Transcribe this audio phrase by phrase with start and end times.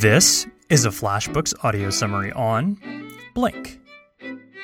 [0.00, 2.78] This is a FlashBooks audio summary on
[3.34, 3.80] Blink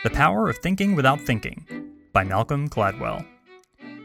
[0.04, 1.66] The Power of Thinking Without Thinking
[2.12, 3.26] by Malcolm Gladwell.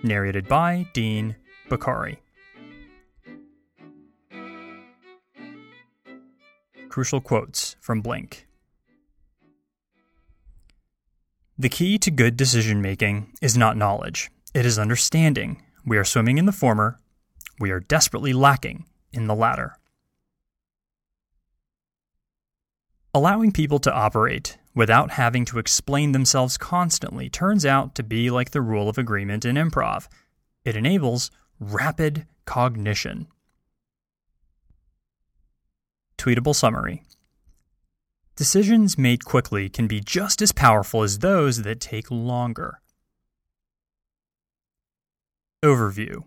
[0.01, 1.35] Narrated by Dean
[1.69, 2.19] Bakari.
[6.89, 8.47] Crucial quotes from Blink.
[11.59, 15.61] The key to good decision making is not knowledge, it is understanding.
[15.85, 16.97] We are swimming in the former,
[17.59, 19.75] we are desperately lacking in the latter.
[23.13, 28.51] Allowing people to operate without having to explain themselves constantly turns out to be like
[28.51, 30.07] the rule of agreement in improv.
[30.63, 33.27] It enables rapid cognition.
[36.19, 37.03] Tweetable summary
[38.35, 42.79] Decisions made quickly can be just as powerful as those that take longer.
[45.65, 46.23] Overview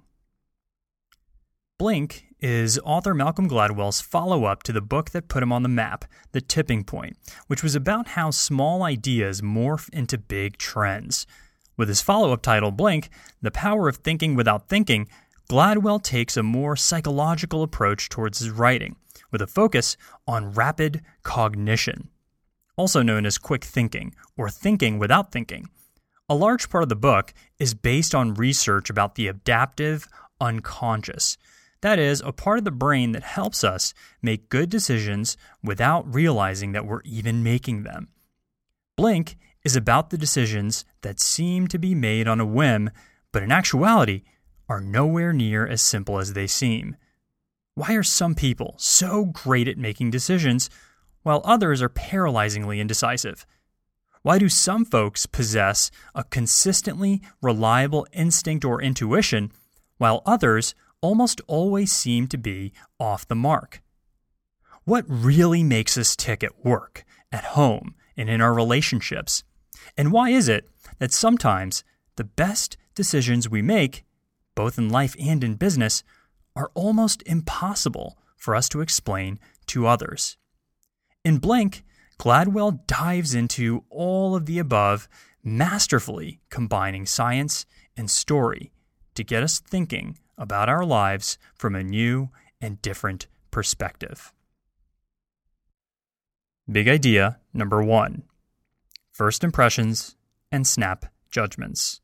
[1.79, 5.69] Blink is author Malcolm Gladwell's follow up to the book that put him on the
[5.69, 11.25] map, The Tipping Point, which was about how small ideas morph into big trends.
[11.77, 15.09] With his follow up title, Blink The Power of Thinking Without Thinking,
[15.49, 18.97] Gladwell takes a more psychological approach towards his writing,
[19.31, 22.09] with a focus on rapid cognition,
[22.77, 25.69] also known as quick thinking or thinking without thinking.
[26.29, 30.09] A large part of the book is based on research about the adaptive
[30.41, 31.37] unconscious
[31.83, 36.73] that is, a part of the brain that helps us make good decisions without realizing
[36.73, 38.09] that we're even making them.
[38.97, 42.91] Blink is about the decisions that seem to be made on a whim,
[43.33, 44.23] but in actuality
[44.69, 46.97] are nowhere near as simple as they seem.
[47.75, 50.71] Why are some people so great at making decisions
[51.23, 53.47] while others are paralyzingly indecisive?
[54.23, 59.51] Why do some folks possess a consistently reliable instinct or intuition
[59.99, 63.83] while others almost always seem to be off the mark.
[64.85, 69.45] What really makes us tick at work, at home, and in our relationships?
[69.97, 71.85] And why is it that sometimes
[72.17, 74.05] the best decisions we make,
[74.55, 76.03] both in life and in business,
[76.55, 80.37] are almost impossible for us to explain to others?
[81.25, 81.85] In Blink,
[82.19, 85.09] Gladwell dives into all of the above,
[85.43, 88.73] masterfully combining science and story
[89.15, 92.29] to get us thinking about our lives from a new
[92.61, 94.33] and different perspective.
[96.71, 98.25] Big idea number one
[99.13, 100.17] first impressions
[100.51, 102.01] and snap judgments.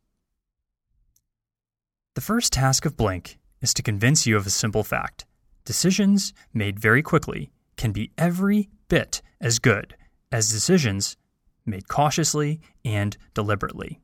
[2.14, 5.24] The first task of Blink is to convince you of a simple fact
[5.64, 9.96] decisions made very quickly can be every bit as good
[10.30, 11.16] as decisions
[11.66, 14.00] made cautiously and deliberately.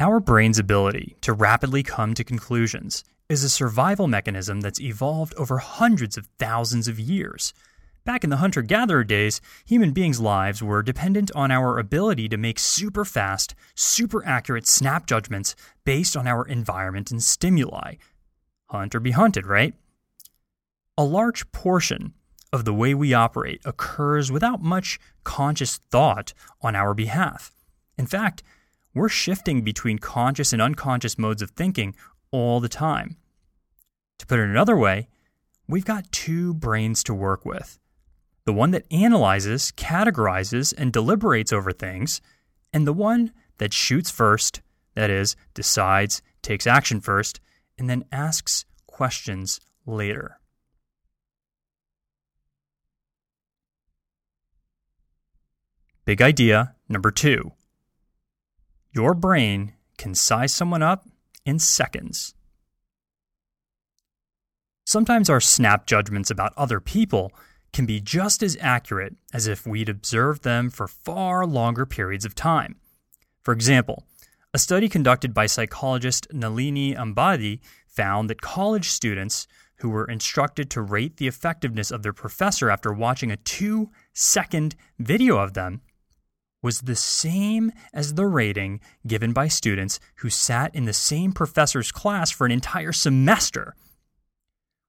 [0.00, 5.58] Our brain's ability to rapidly come to conclusions is a survival mechanism that's evolved over
[5.58, 7.52] hundreds of thousands of years.
[8.06, 12.38] Back in the hunter gatherer days, human beings' lives were dependent on our ability to
[12.38, 17.96] make super fast, super accurate snap judgments based on our environment and stimuli.
[18.70, 19.74] Hunt or be hunted, right?
[20.96, 22.14] A large portion
[22.54, 27.52] of the way we operate occurs without much conscious thought on our behalf.
[27.98, 28.42] In fact,
[28.94, 31.94] we're shifting between conscious and unconscious modes of thinking
[32.30, 33.16] all the time.
[34.18, 35.08] To put it another way,
[35.68, 37.78] we've got two brains to work with
[38.46, 42.20] the one that analyzes, categorizes, and deliberates over things,
[42.72, 44.60] and the one that shoots first,
[44.94, 47.38] that is, decides, takes action first,
[47.78, 50.38] and then asks questions later.
[56.04, 57.52] Big idea number two
[58.92, 61.06] your brain can size someone up
[61.44, 62.34] in seconds.
[64.84, 67.32] Sometimes our snap judgments about other people
[67.72, 72.34] can be just as accurate as if we'd observed them for far longer periods of
[72.34, 72.76] time.
[73.42, 74.04] For example,
[74.52, 79.46] a study conducted by psychologist Nalini Ambady found that college students
[79.76, 84.74] who were instructed to rate the effectiveness of their professor after watching a two second
[84.98, 85.80] video of them
[86.62, 91.92] was the same as the rating given by students who sat in the same professor's
[91.92, 93.74] class for an entire semester.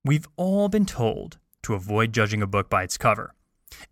[0.04, 3.34] We've all been told to avoid judging a book by its cover.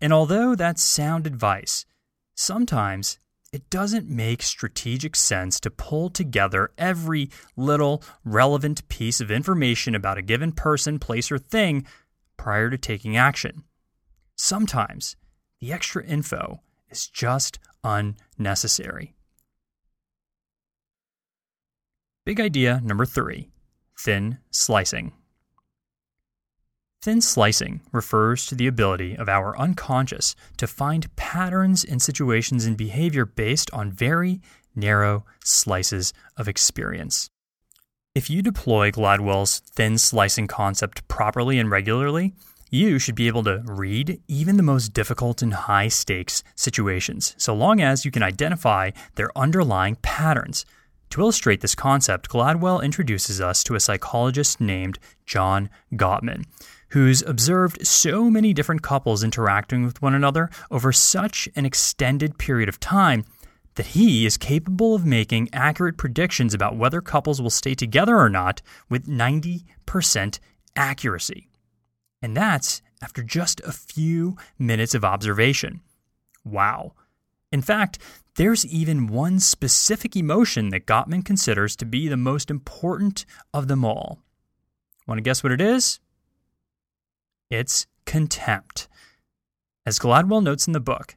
[0.00, 1.86] And although that's sound advice,
[2.34, 3.18] sometimes
[3.52, 10.18] it doesn't make strategic sense to pull together every little relevant piece of information about
[10.18, 11.86] a given person, place, or thing
[12.36, 13.64] prior to taking action.
[14.36, 15.16] Sometimes
[15.60, 16.60] the extra info
[16.90, 19.14] is just unnecessary.
[22.24, 23.48] Big idea number three
[23.98, 25.12] thin slicing.
[27.02, 32.76] Thin slicing refers to the ability of our unconscious to find patterns in situations and
[32.76, 34.40] behavior based on very
[34.74, 37.30] narrow slices of experience.
[38.14, 42.34] If you deploy Gladwell's thin slicing concept properly and regularly,
[42.70, 47.52] you should be able to read even the most difficult and high stakes situations, so
[47.54, 50.64] long as you can identify their underlying patterns.
[51.10, 56.44] To illustrate this concept, Gladwell introduces us to a psychologist named John Gottman,
[56.90, 62.68] who's observed so many different couples interacting with one another over such an extended period
[62.68, 63.24] of time
[63.74, 68.28] that he is capable of making accurate predictions about whether couples will stay together or
[68.28, 70.38] not with 90%
[70.76, 71.49] accuracy.
[72.22, 75.80] And that's after just a few minutes of observation.
[76.44, 76.92] Wow.
[77.52, 77.98] In fact,
[78.36, 83.84] there's even one specific emotion that Gottman considers to be the most important of them
[83.84, 84.20] all.
[85.06, 85.98] Want to guess what it is?
[87.50, 88.88] It's contempt.
[89.84, 91.16] As Gladwell notes in the book,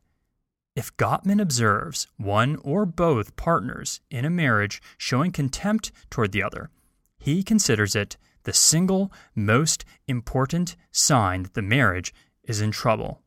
[0.75, 6.71] if Gottman observes one or both partners in a marriage showing contempt toward the other,
[7.19, 12.13] he considers it the single most important sign that the marriage
[12.43, 13.21] is in trouble.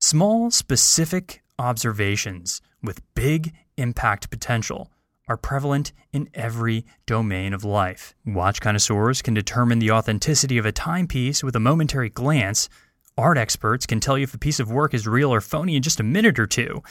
[0.00, 4.90] Small, specific observations with big impact potential
[5.28, 8.14] are prevalent in every domain of life.
[8.26, 12.68] Watch connoisseurs can determine the authenticity of a timepiece with a momentary glance.
[13.16, 15.82] Art experts can tell you if a piece of work is real or phony in
[15.82, 16.82] just a minute or two.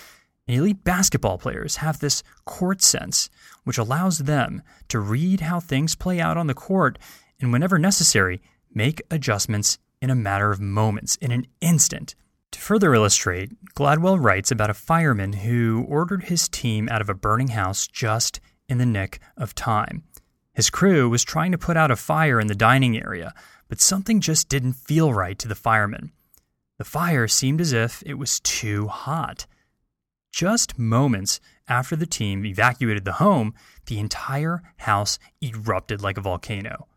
[0.47, 3.29] Elite basketball players have this court sense,
[3.63, 6.97] which allows them to read how things play out on the court
[7.39, 8.41] and, whenever necessary,
[8.73, 12.15] make adjustments in a matter of moments, in an instant.
[12.51, 17.13] To further illustrate, Gladwell writes about a fireman who ordered his team out of a
[17.13, 20.03] burning house just in the nick of time.
[20.53, 23.33] His crew was trying to put out a fire in the dining area,
[23.69, 26.11] but something just didn't feel right to the fireman.
[26.77, 29.45] The fire seemed as if it was too hot.
[30.31, 33.53] Just moments after the team evacuated the home,
[33.85, 36.87] the entire house erupted like a volcano.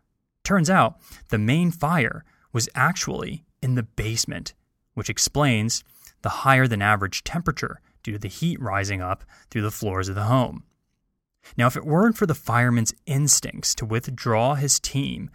[0.43, 0.99] Turns out
[1.29, 2.23] the main fire
[2.53, 4.53] was actually in the basement
[4.95, 5.83] which explains
[6.23, 10.15] the higher than average temperature due to the heat rising up through the floors of
[10.15, 10.63] the home.
[11.55, 15.29] Now, if it weren't for the fireman's instincts to withdraw his team,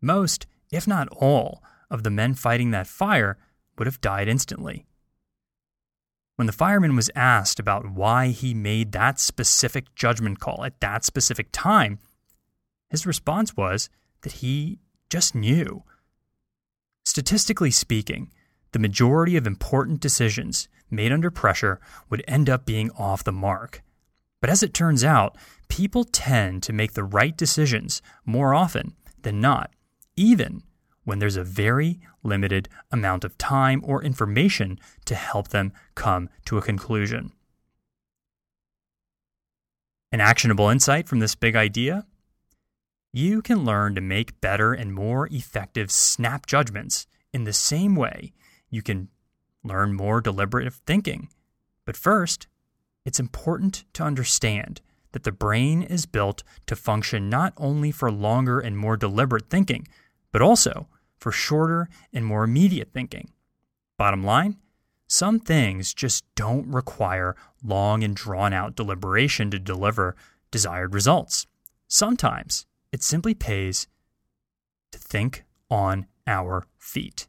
[0.00, 3.38] most, if not all, of the men fighting that fire
[3.78, 4.86] would have died instantly.
[6.42, 11.04] When the fireman was asked about why he made that specific judgment call at that
[11.04, 12.00] specific time,
[12.90, 13.88] his response was
[14.22, 15.84] that he just knew.
[17.04, 18.32] Statistically speaking,
[18.72, 21.78] the majority of important decisions made under pressure
[22.10, 23.80] would end up being off the mark.
[24.40, 25.38] But as it turns out,
[25.68, 29.70] people tend to make the right decisions more often than not,
[30.16, 30.64] even
[31.04, 36.58] when there's a very limited amount of time or information to help them come to
[36.58, 37.32] a conclusion.
[40.12, 42.06] An actionable insight from this big idea?
[43.12, 48.32] You can learn to make better and more effective snap judgments in the same way
[48.70, 49.08] you can
[49.64, 51.28] learn more deliberative thinking.
[51.84, 52.46] But first,
[53.04, 54.80] it's important to understand
[55.12, 59.86] that the brain is built to function not only for longer and more deliberate thinking,
[60.32, 60.88] but also
[61.22, 63.30] for shorter and more immediate thinking.
[63.96, 64.56] Bottom line,
[65.06, 70.16] some things just don't require long and drawn out deliberation to deliver
[70.50, 71.46] desired results.
[71.86, 73.86] Sometimes it simply pays
[74.90, 77.28] to think on our feet.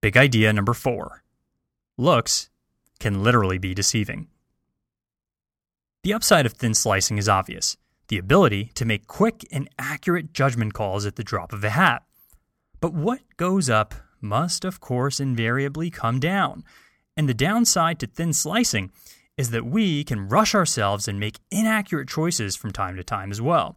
[0.00, 1.22] Big idea number four
[1.98, 2.48] looks
[2.98, 4.28] can literally be deceiving.
[6.02, 7.76] The upside of thin slicing is obvious
[8.08, 12.02] the ability to make quick and accurate judgment calls at the drop of a hat.
[12.80, 16.64] But what goes up must, of course, invariably come down.
[17.16, 18.92] And the downside to thin slicing
[19.36, 23.40] is that we can rush ourselves and make inaccurate choices from time to time as
[23.40, 23.76] well.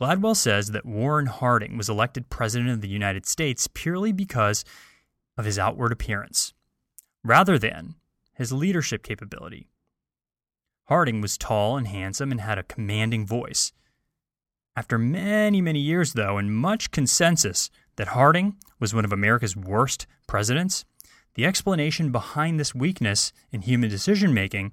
[0.00, 4.64] Gladwell says that Warren Harding was elected President of the United States purely because
[5.38, 6.52] of his outward appearance,
[7.24, 7.94] rather than
[8.34, 9.68] his leadership capability.
[10.88, 13.72] Harding was tall and handsome and had a commanding voice.
[14.76, 20.06] After many, many years, though, and much consensus that Harding was one of America's worst
[20.26, 20.84] presidents,
[21.34, 24.72] the explanation behind this weakness in human decision making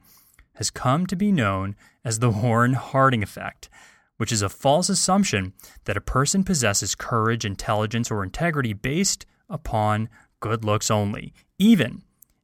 [0.55, 3.69] has come to be known as the Warren Harding effect,
[4.17, 5.53] which is a false assumption
[5.85, 10.09] that a person possesses courage, intelligence, or integrity based upon
[10.41, 12.03] good looks only, even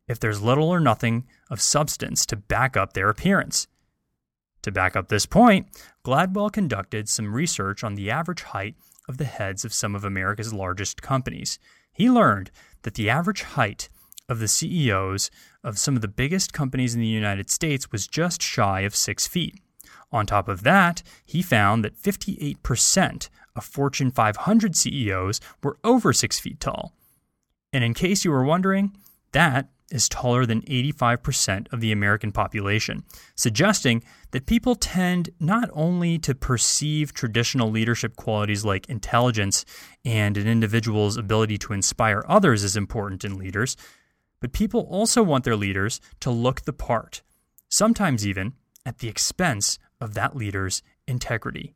[0.09, 3.67] if there's little or nothing of substance to back up their appearance.
[4.63, 5.67] To back up this point,
[6.03, 8.75] Gladwell conducted some research on the average height
[9.07, 11.59] of the heads of some of America's largest companies.
[11.93, 12.51] He learned
[12.81, 13.87] that the average height
[14.27, 15.31] of the CEOs
[15.63, 19.27] of some of the biggest companies in the United States was just shy of six
[19.27, 19.59] feet.
[20.11, 26.39] On top of that, he found that 58% of Fortune 500 CEOs were over six
[26.39, 26.93] feet tall.
[27.71, 28.95] And in case you were wondering,
[29.31, 33.03] that is taller than 85% of the American population,
[33.35, 39.65] suggesting that people tend not only to perceive traditional leadership qualities like intelligence
[40.05, 43.75] and an individual's ability to inspire others as important in leaders,
[44.39, 47.21] but people also want their leaders to look the part,
[47.67, 48.53] sometimes even
[48.85, 51.75] at the expense of that leader's integrity.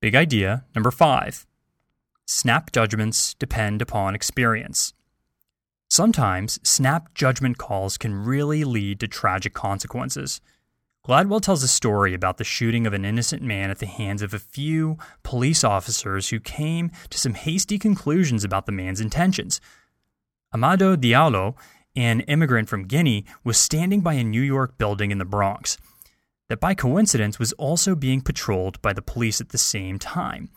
[0.00, 1.46] Big idea number five
[2.26, 4.92] snap judgments depend upon experience.
[5.88, 10.40] Sometimes snap judgment calls can really lead to tragic consequences.
[11.06, 14.34] Gladwell tells a story about the shooting of an innocent man at the hands of
[14.34, 19.60] a few police officers who came to some hasty conclusions about the man's intentions.
[20.52, 21.54] Amadou Diallo,
[21.94, 25.78] an immigrant from Guinea, was standing by a New York building in the Bronx
[26.48, 30.48] that by coincidence was also being patrolled by the police at the same time.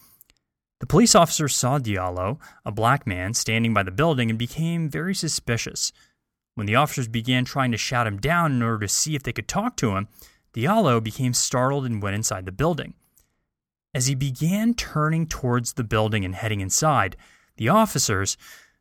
[0.80, 5.14] The police officer saw Diallo, a black man, standing by the building and became very
[5.14, 5.92] suspicious.
[6.56, 9.34] When the officers began trying to shout him down in order to see if they
[9.34, 10.08] could talk to him,
[10.54, 12.94] Diallo became startled and went inside the building.
[13.94, 17.18] As he began turning towards the building and heading inside,
[17.58, 18.38] the officers,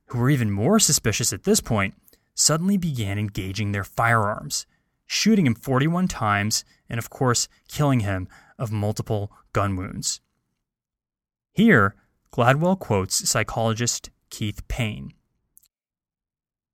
[0.06, 1.94] who were even more suspicious at this point,
[2.34, 4.66] suddenly began engaging their firearms,
[5.06, 8.28] shooting him 41 times and, of course, killing him
[8.58, 10.20] of multiple gun wounds.
[11.58, 11.96] Here,
[12.32, 15.12] Gladwell quotes psychologist Keith Payne.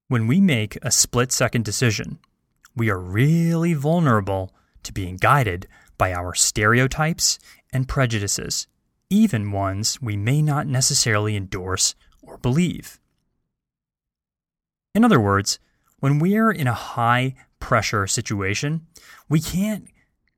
[0.09, 2.19] When we make a split second decision,
[2.77, 7.39] we are really vulnerable to being guided by our stereotypes
[7.73, 8.67] and prejudices,
[9.09, 13.01] even ones we may not necessarily endorse or believe.
[14.95, 15.59] In other words,
[16.01, 18.87] when we're in a high pressure situation,
[19.31, 19.89] we can't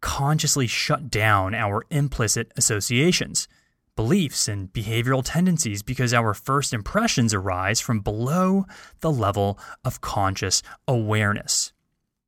[0.01, 3.49] consciously shut down our implicit associations,
[3.97, 8.67] beliefs, and behavioral tendencies because our first impressions arise from below
[9.01, 11.73] the level of conscious awareness.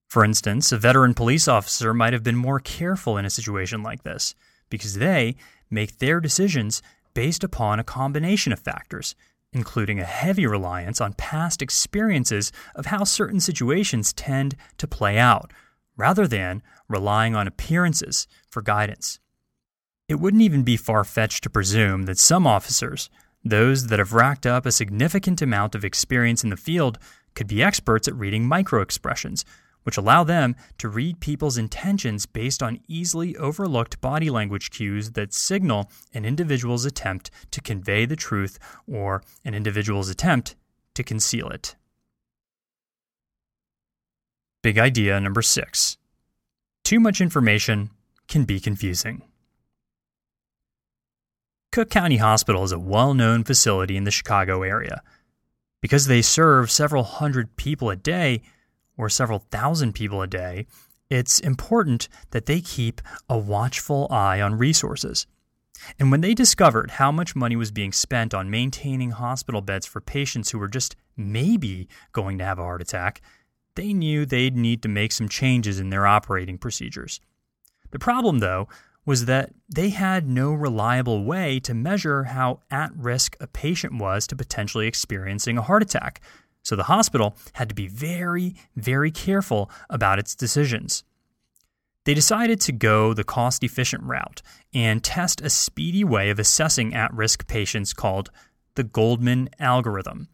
[0.08, 4.02] For instance, a veteran police officer might have been more careful in a situation like
[4.02, 4.34] this
[4.70, 5.36] because they
[5.70, 6.82] make their decisions
[7.12, 9.14] based upon a combination of factors,
[9.52, 15.52] including a heavy reliance on past experiences of how certain situations tend to play out,
[15.96, 19.20] rather than relying on appearances for guidance.
[20.08, 23.10] It wouldn't even be far fetched to presume that some officers,
[23.44, 26.98] those that have racked up a significant amount of experience in the field,
[27.34, 29.44] could be experts at reading microexpressions
[29.88, 35.32] which allow them to read people's intentions based on easily overlooked body language cues that
[35.32, 40.54] signal an individual's attempt to convey the truth or an individual's attempt
[40.92, 41.74] to conceal it.
[44.62, 45.96] Big idea number six
[46.84, 47.90] too much information
[48.28, 49.22] can be confusing.
[51.70, 55.02] Cook County Hospital is a well known facility in the Chicago area.
[55.80, 58.42] Because they serve several hundred people a day,
[58.96, 60.66] or several thousand people a day,
[61.10, 65.26] it's important that they keep a watchful eye on resources.
[65.98, 70.00] And when they discovered how much money was being spent on maintaining hospital beds for
[70.00, 73.20] patients who were just maybe going to have a heart attack,
[73.76, 77.20] they knew they'd need to make some changes in their operating procedures.
[77.90, 78.68] The problem, though,
[79.08, 84.26] was that they had no reliable way to measure how at risk a patient was
[84.26, 86.20] to potentially experiencing a heart attack,
[86.62, 91.04] so the hospital had to be very, very careful about its decisions.
[92.04, 94.42] They decided to go the cost efficient route
[94.74, 98.28] and test a speedy way of assessing at risk patients called
[98.74, 100.28] the Goldman algorithm.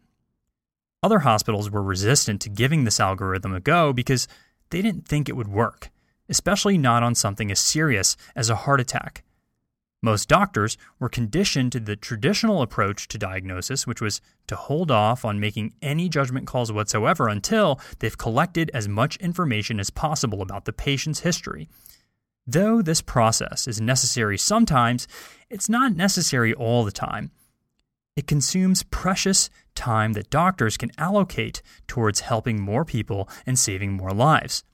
[1.01, 4.27] Other hospitals were resistant to giving this algorithm a go because
[4.71, 5.91] they didn't think it would work,
[6.29, 9.25] especially not on something as serious as a heart attack.
[10.05, 15.25] Most doctors were conditioned to the traditional approach to diagnosis, which was to hold off
[15.25, 20.67] on making any judgment calls whatsoever until they've collected as much information as possible about
[20.67, 21.71] the patient's history.
[22.47, 25.09] Though this process is necessary sometimes,
[25.49, 27.31] it's not necessary all the time.
[28.15, 34.13] It consumes precious time that doctors can allocate towards helping more people and saving more
[34.13, 34.65] lives.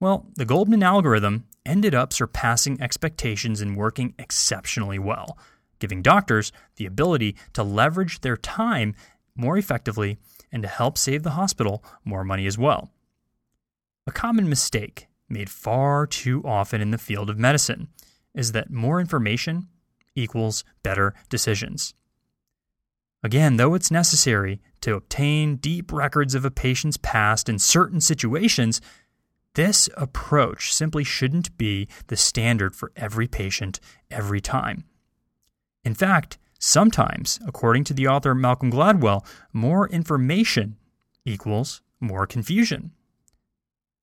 [0.00, 5.38] Well, the Goldman algorithm ended up surpassing expectations and working exceptionally well,
[5.78, 8.94] giving doctors the ability to leverage their time
[9.34, 10.18] more effectively
[10.52, 12.90] and to help save the hospital more money as well.
[14.06, 17.88] A common mistake made far too often in the field of medicine
[18.34, 19.68] is that more information
[20.14, 21.94] equals better decisions.
[23.22, 28.80] Again, though it's necessary to obtain deep records of a patient's past in certain situations,
[29.56, 34.84] this approach simply shouldn't be the standard for every patient every time.
[35.82, 40.76] In fact, sometimes, according to the author Malcolm Gladwell, more information
[41.24, 42.90] equals more confusion.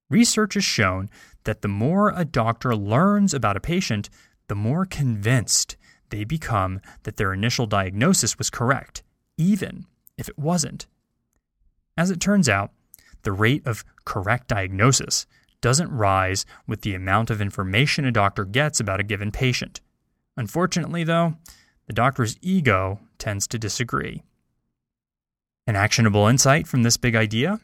[0.09, 1.07] Research has shown
[1.43, 4.09] that the more a doctor learns about a patient,
[4.47, 5.77] the more convinced
[6.09, 9.03] they become that their initial diagnosis was correct,
[9.37, 9.85] even
[10.17, 10.87] if it wasn't.
[11.95, 12.71] As it turns out,
[13.21, 15.27] the rate of correct diagnosis
[15.63, 19.79] doesn't rise with the amount of information a doctor gets about a given patient.
[20.35, 21.35] Unfortunately, though,
[21.87, 24.21] the doctor's ego tends to disagree.
[25.65, 27.61] An actionable insight from this big idea?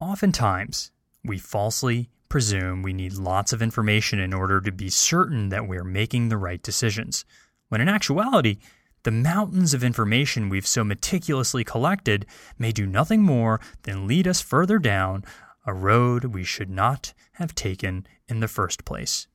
[0.00, 0.92] Oftentimes,
[1.24, 5.82] we falsely presume we need lots of information in order to be certain that we're
[5.82, 7.24] making the right decisions,
[7.68, 8.58] when in actuality,
[9.02, 12.26] the mountains of information we've so meticulously collected
[12.58, 15.24] may do nothing more than lead us further down
[15.66, 19.26] a road we should not have taken in the first place.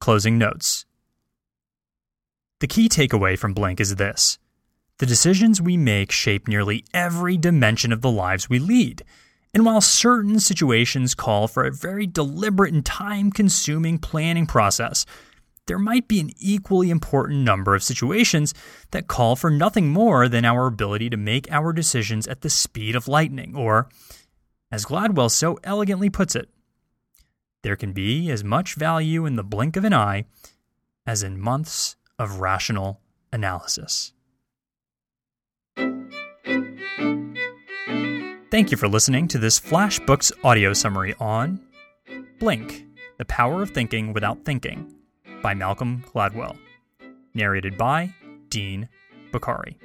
[0.00, 0.86] Closing notes.
[2.60, 4.38] The key takeaway from Blink is this
[4.98, 9.02] the decisions we make shape nearly every dimension of the lives we lead.
[9.54, 15.06] And while certain situations call for a very deliberate and time consuming planning process,
[15.70, 18.52] there might be an equally important number of situations
[18.90, 22.96] that call for nothing more than our ability to make our decisions at the speed
[22.96, 23.88] of lightning, or,
[24.72, 26.48] as Gladwell so elegantly puts it,
[27.62, 30.24] there can be as much value in the blink of an eye
[31.06, 33.00] as in months of rational
[33.32, 34.12] analysis.
[38.50, 41.60] Thank you for listening to this FlashBooks audio summary on
[42.40, 42.86] Blink
[43.18, 44.96] The Power of Thinking Without Thinking
[45.42, 46.56] by Malcolm Gladwell.
[47.34, 48.12] Narrated by
[48.48, 48.88] Dean
[49.32, 49.78] Bakari.